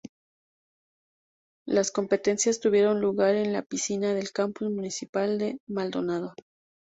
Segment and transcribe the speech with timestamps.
[1.67, 6.33] Las competencias tuvieron lugar en la piscina del Campus Municipal de Maldonado.